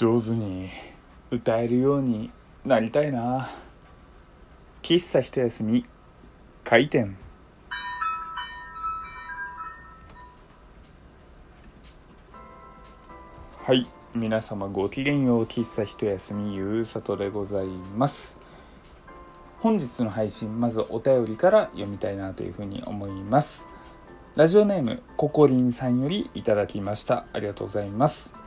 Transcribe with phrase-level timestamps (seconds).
[0.00, 0.70] 上手に
[1.30, 2.30] 歌えるように
[2.64, 3.50] なりたいな。
[4.80, 5.84] 喫茶一休み
[6.64, 7.18] 開店。
[13.62, 18.38] はい皆様ごきげんよう喫茶一休みゆうさとでございます。
[19.58, 23.68] 本日の配信まずお便りから読みたいなというふうに思います。
[24.34, 27.26] ラジオネームココリンさんよりいただきました。
[27.34, 28.39] ありがとうございます。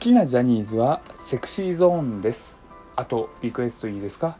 [0.00, 2.62] きなジャニーズはセクシーゾーンです。
[2.96, 4.38] あとリクエストいいですか？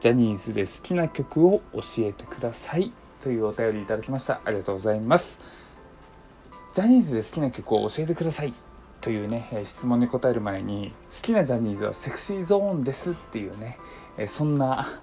[0.00, 2.92] ジャニーズで好きな曲を教えてください。
[3.22, 4.42] というお便りいただきました。
[4.44, 5.40] ありがとうございます。
[6.74, 8.52] ジャニーズで好きな曲を教えてください。
[9.00, 13.12] というね質問に答える前に好きなジャニーズはセクシーゾーンです。
[13.12, 13.78] っていうね
[14.26, 15.00] そんな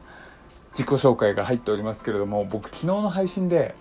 [0.72, 3.74] 自己紹介が入っておりますけれども僕昨日の配信で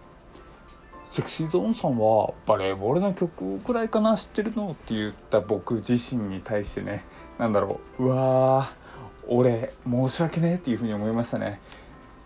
[1.15, 7.05] セクシーゾーンさんはバレーボールの曲くらいかな知ってるのって言った僕自身に対してね。
[7.39, 8.07] 何だろう。
[8.07, 11.61] うわー俺申し訳ねえっていうふうに思いましたね。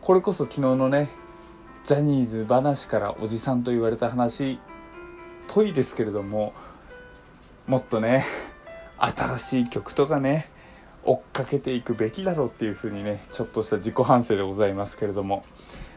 [0.01, 1.11] これこそ昨日のね
[1.85, 4.59] ジャニーズ話からおじさんと言われた話っ
[5.49, 6.55] ぽいですけれども
[7.67, 8.25] もっとね
[8.97, 10.49] 新しい曲とかね
[11.05, 15.45] 追っかけていくべきだろうっていうふうにねちょっとした自己反省でございますけれども。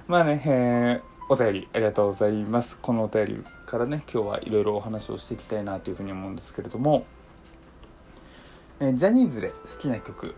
[0.08, 2.78] まあね、えー、お便りありがとうございます。
[2.82, 7.06] このお便りからね今日はいろいろお話をしていきたいなというふうに思うんですけれども、
[8.82, 10.36] え、ジャニーズで好きな曲。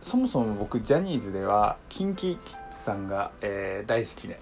[0.00, 2.38] そもそも僕ジャニーズでは KinKiKids
[2.72, 4.40] さんが、えー、大好きで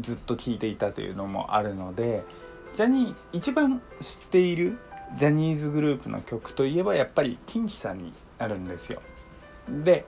[0.00, 2.22] ずっと聴いていたというのもあるので
[2.72, 4.78] ジャニー一番知っている
[5.16, 9.02] ジャニーズグループの曲といえばやっぱり KinKi さんになるんですよ。
[9.68, 10.04] で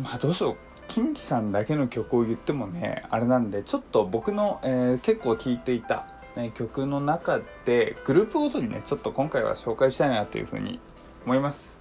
[0.00, 0.71] まあどうしよう。
[0.88, 10.78] KinKi さんだけの曲を言ってもねあれなんでちょっと僕の、えー、結構聴いていた、ね、曲の中でグループごとにねちょっと今回は紹介したいなというふうに
[11.24, 11.80] 思います。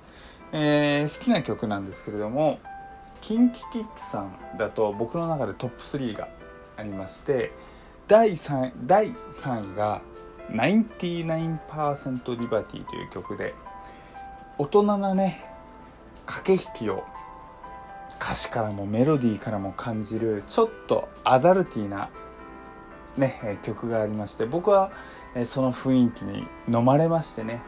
[0.54, 2.60] えー、好きな曲なんですけれども
[3.22, 6.28] KinKiKids さんだと僕の中でトップ3が
[6.78, 7.52] ありまして
[8.08, 10.02] 第 3, 第3位が
[10.50, 13.54] 99%リバティという曲で
[14.58, 15.46] 大人なね
[16.26, 17.04] 駆け引きを
[18.22, 22.12] 歌詞からもメロディーからも感じるちょっとアダルティーな
[23.18, 24.92] ね曲がありまして僕は
[25.44, 27.62] その雰囲気に飲まれましてね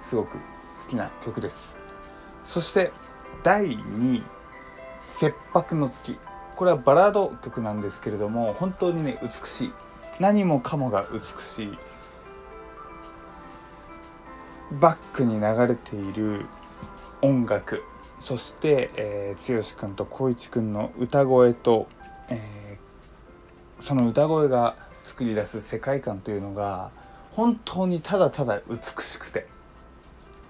[0.00, 0.38] すごく好
[0.88, 1.76] きな曲です。
[2.44, 2.90] そして
[3.42, 4.22] 第2位
[4.98, 6.18] 「切迫の月」
[6.56, 9.72] これはバラード曲なんですけれども本当にね美しい。
[10.18, 11.78] 何もかもが美しい。
[14.72, 16.46] バックに流れている
[17.20, 17.82] 音楽。
[18.20, 21.88] そして、えー、剛君と光一君の歌声と、
[22.28, 26.90] えー、その歌声が作り出す世界観というのが
[27.32, 29.46] 本当にただただ美しくて。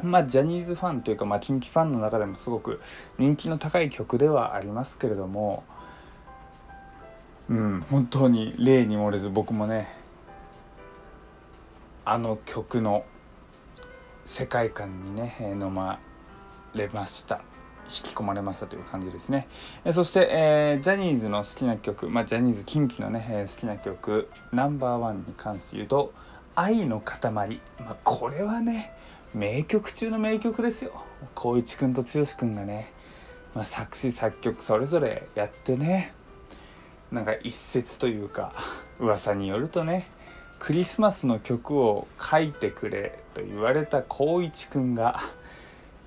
[0.02, 2.80] まあジャニーズファンというか、まあ、キンキファンの中でもすごく
[3.18, 5.64] 人気の高い曲ではありますけれども
[7.48, 9.88] うん本当に例に漏れず僕もね
[12.04, 13.04] あの曲の
[14.24, 15.98] 世界観にね飲ま
[16.74, 17.40] れました。
[17.88, 19.48] 引き込まれましたという感じですね。
[19.84, 26.12] えそして、えー、ジャニーズの好きな曲、まあ、ジャニーズ近畿のね、えー、好きな曲ナンバーワンに関して言うと
[26.54, 28.92] 「愛の塊」まあ、これはね
[29.34, 30.92] 名曲中の名曲ですよ。
[31.34, 32.92] 光一君と剛君がね、
[33.54, 36.14] まあ、作詞作曲それぞれやってね
[37.10, 38.52] なんか一説というか
[38.98, 40.06] 噂によるとね
[40.58, 45.20] クリスマスの曲を書いてくれと言われた光一くんが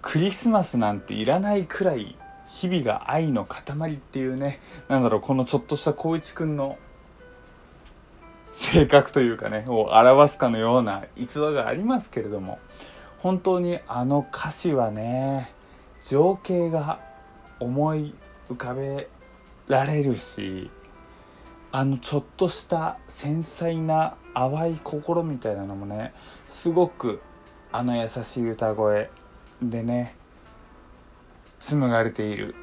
[0.02, 2.16] クリスマスなんていらないくらい
[2.50, 4.60] 日々が愛の塊っていうね。
[4.90, 6.78] なんだろうこのちょっとした光一くんの
[8.54, 12.60] 性格というかねを表すかのような逸話がありますけれども。
[13.22, 15.54] 本当にあの歌詞はね
[16.04, 17.00] 情景が
[17.60, 18.16] 思い
[18.50, 19.08] 浮かべ
[19.68, 20.72] られるし
[21.72, 26.14] あのちょっとした繊細な淡い心みたいなのもね
[26.50, 27.22] すごく
[27.72, 29.12] あの優しい歌声
[29.62, 30.16] でね
[31.60, 32.56] 紡がれている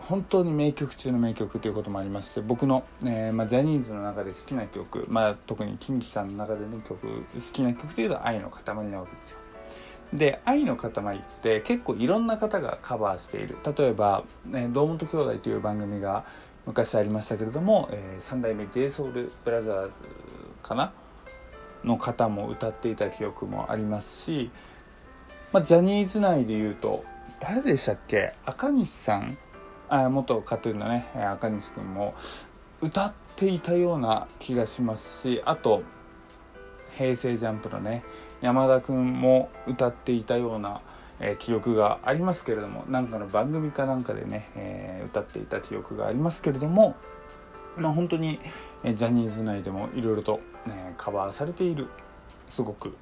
[0.00, 9.38] 本当に名曲中の名曲ということもありまして僕の、えー、まあ、ジャニーズの中で好きな曲、まあ、特に KinKi さんの中でね曲好きな曲というと「愛の塊」なわけですよ。
[10.12, 16.24] で「愛の塊」って結構いろんな方がカバーしている例えば「ね、堂本兄弟」という番組が
[16.66, 19.90] 昔ありましたけれども、えー、3代目 JSOULBROTHERS
[20.62, 20.92] かな？
[21.82, 24.50] の方も歌っていた記憶もありますし、
[25.54, 27.04] まあ、ジャニーズ内でいうと
[27.38, 28.32] 誰でしたっけ？
[28.44, 29.38] 赤西さん。
[29.88, 31.06] あ元 KAT−TUN のね。
[31.14, 32.14] 赤西君も
[32.82, 35.84] 歌っていたような気がしますしあと
[36.96, 38.02] 平成ジャンプのね
[38.40, 40.80] 山田君も歌っていたような、
[41.20, 46.96] えー、記憶がありますけれどもなんかの番組かなんかでね、えー、歌っていた記憶がありますけれども
[47.76, 48.40] まあ本当に、
[48.82, 51.86] え、ジャニーズ内でもいろいろと、ね、カバーされている
[52.48, 52.96] すごく、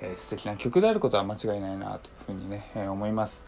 [0.00, 3.44] えー、素敵な曲であることは間違いないなというふうにね、えー、思います。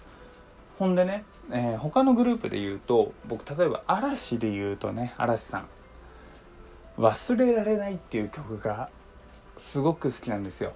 [0.79, 5.69] ほんでね、えー、他のグループで言うと僕例えば嵐で言うとね嵐さん
[6.99, 8.89] 「忘れられない」っていう曲が
[9.56, 10.73] すごく好きなんですよ。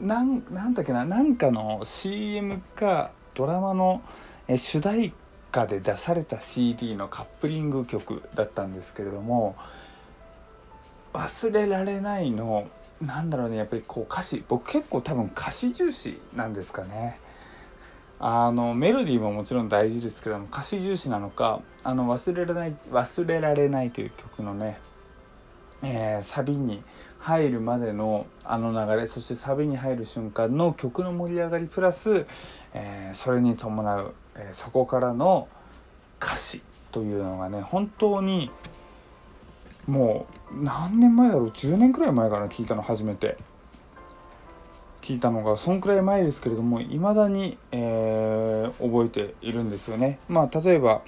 [0.00, 4.02] なんなんだっけななんかの CM かドラマの、
[4.46, 5.12] え主題
[5.50, 9.56] 歌で出された CD のカップリング曲だったんですけれども
[11.12, 12.66] 「忘れられない」の
[13.00, 17.18] なんだろうねやっぱりこう歌詞僕結構多分歌詞重視なんですかね。
[18.20, 24.78] あのメロディーももちろん大事ですけども歌詞重視なのかあの忘れられない忘れられないという曲のね、
[25.84, 26.82] えー、サビに
[27.20, 32.26] 入るまでのあの流れそしてサビに入る瞬間の曲の盛り上がりプラス、
[32.74, 35.46] えー、それに伴う、えー、そこからの
[36.20, 36.60] 歌詞
[36.90, 38.50] というのがね本当に
[39.88, 43.36] もう何年前だろう？10年くらい前から聞いたの初めて。
[45.00, 50.18] 聞いたのがそんくらい前ですけれどもいまだに、えー、覚えているんですよね。
[50.28, 51.00] まあ例えば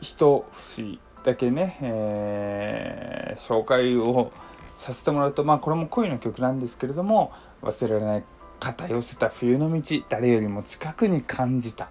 [0.00, 4.30] 一節だけね、えー、紹介を
[4.78, 7.32] させてもらうとまあこれも恋の曲なんですけれども
[7.62, 8.24] 忘れられない
[8.60, 11.90] 肩寄せた冬の道誰よりも近くに感じた。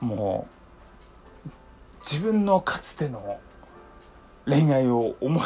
[0.00, 0.46] も
[1.46, 1.48] う
[2.00, 3.38] 自分のかつての
[4.46, 5.42] 恋愛を思い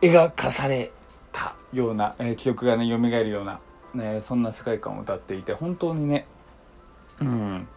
[0.00, 0.92] 描かされ
[1.32, 3.60] たような、えー、記憶がね蘇るような、
[3.94, 6.26] ね、そんな世界観を歌っていて本当にね
[7.20, 7.68] うん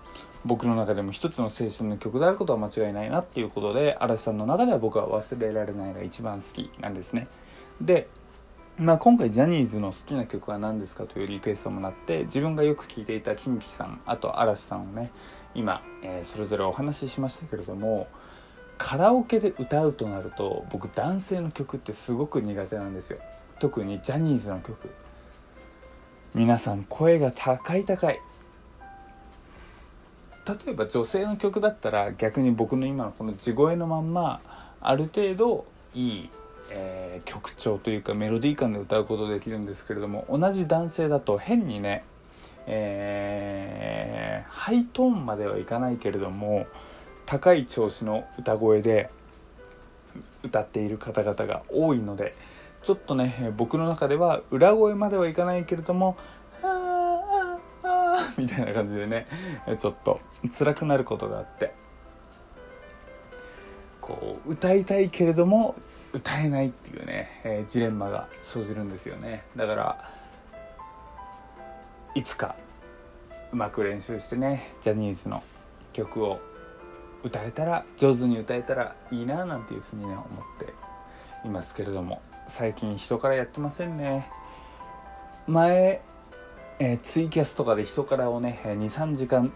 [0.45, 7.27] 僕の中でも一つの青春の曲であることは間違いないなっていうことで嵐さんの中では僕は忘れられないが一番好きなんですね。
[7.81, 8.07] で
[8.79, 15.09] まあ、今回ジャニーズの好きな曲は何ですかというリクエストもらって自分がよく聴いていたキンキさんあと嵐さんをね
[15.55, 18.05] 今、えー、それぞれお話ししましたけれども
[18.77, 23.19] カラオケで歌うとなると僕男性の曲ってすごく苦手なんですよ。
[23.59, 24.89] 特にジャニーズの曲。
[26.33, 28.19] 皆さん声が高い高い。
[30.47, 34.39] 例えば女性の曲だったら逆に僕の今のこの地声のまんま
[34.79, 36.29] ある程度いい、
[36.69, 42.05] えー、曲調というかメロディー感で歌うことできるんですけれども同じ男性だと変にね、
[42.65, 46.65] えー、ハイトーンまではいかないけれども
[47.27, 49.09] 高い調子の歌声で
[50.43, 52.33] 歌っている方々が多いので
[52.81, 56.17] ちょっとね僕の中では裏声まではいかないけれども
[56.63, 59.27] 「あああみたいな感じでね
[59.77, 60.21] ちょっと
[60.57, 61.73] 辛くなることがあって
[63.99, 65.75] こう歌いたいけれども
[66.13, 69.43] 歌えないっていうね、え、ジレンマが生じるんですよね。
[69.57, 70.11] だから
[72.15, 72.55] いつか
[73.51, 75.43] うまく練習してねジャニーズの
[75.91, 76.39] 曲を
[77.23, 80.25] 歌えたら上手に歌えたらいいななんていうふうにね思っ
[80.59, 80.73] て
[81.47, 84.29] いますけれども最近人からやってませんね。
[85.47, 86.01] 前、
[86.79, 89.53] えー、ツイキャスとかで人からをね23時間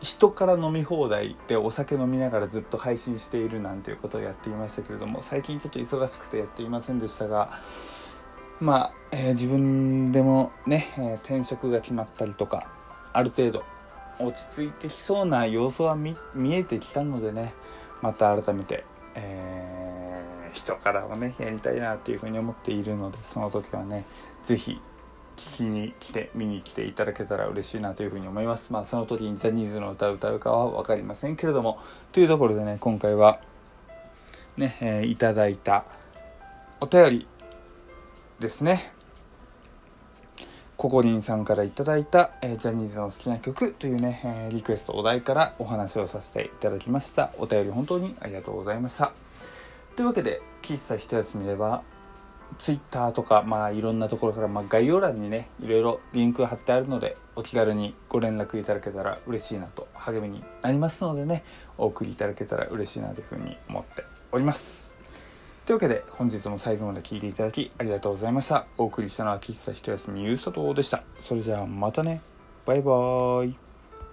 [0.00, 7.58] 人から飲み放題でお酒飲みながらずっと配信しているなんていうことをやっていましたけれども最近ちょっと忙しくてやっていませんでしたが
[8.60, 12.66] まあ、えー、自分でもね、え、転職が決まったりとか
[13.12, 13.64] ある程度
[14.20, 16.16] 落ち着いてきそうな様子は見
[16.54, 17.52] えてきたのでね
[18.02, 18.84] また改めて、
[19.14, 24.04] えー、人からをねやりたいなっていうふうに思っているのでその時はね
[24.44, 24.80] 是非
[25.36, 28.74] 聞きに来て見に来ていただけたら嬉しいなというふうに思います。
[28.74, 31.78] まあその時にジャニーズの歌を歌うかは分かりませんけれども
[32.12, 33.40] というところでね今回は
[34.58, 35.84] ね、えー、いただいた
[36.80, 37.26] お便り
[38.38, 38.92] ですね。
[40.80, 47.32] ココリンさんから頂いた、えー、ジャニーズの好きな曲というね、えー、リクエストお題からお話をさせていただきました。
[47.36, 49.12] お便り本当にありがとうございました。
[49.94, 51.82] というわけで喫茶一休みでは
[52.56, 61.44] Twitter とかまあいろんなところから、まあ、概要欄にねいろいろリンク貼ってあるのでお気軽にご連絡いただけたら嬉しいなと励みになりますのでね
[61.76, 64.89] お送りいただけたら嬉しいなというふうに思っております。
[65.70, 68.66] というわけで本日も最後まで聴いていただきありがとうございました。
[68.76, 71.04] お送りしたのは喫茶一休みゆうさとでした。
[71.20, 72.20] それじゃあまたね。
[72.66, 73.69] バイバーイ。